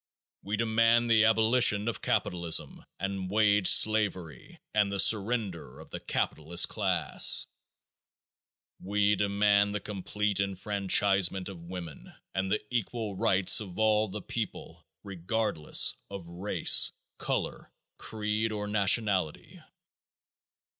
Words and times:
We 0.41 0.57
demand 0.57 1.11
the 1.11 1.25
abolition 1.25 1.87
of 1.87 2.01
capitalism 2.01 2.83
and 2.99 3.29
wage 3.29 3.67
slavery 3.67 4.59
and 4.73 4.91
the 4.91 4.99
surrender 4.99 5.79
of 5.79 5.91
the 5.91 5.99
capitalist 5.99 6.69
class. 6.69 7.45
We 8.83 9.15
demand 9.15 9.75
the 9.75 9.79
complete 9.79 10.39
enfranchisement 10.39 11.49
of 11.49 11.61
women 11.69 12.13
and 12.33 12.51
the 12.51 12.65
equal 12.75 13.15
rights 13.15 13.59
of 13.59 13.77
all 13.77 14.07
the 14.07 14.23
people 14.23 14.83
regardless 15.03 15.95
of 16.09 16.25
race, 16.25 16.91
color, 17.19 17.71
creed 17.99 18.51
or 18.51 18.67
nationality. 18.67 19.61